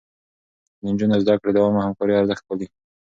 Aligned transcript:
د 0.79 0.81
نجونو 0.91 1.15
زده 1.23 1.33
کړه 1.39 1.51
د 1.53 1.57
عامه 1.63 1.79
همکارۍ 1.85 2.13
ارزښت 2.17 2.43
پالي. 2.47 2.67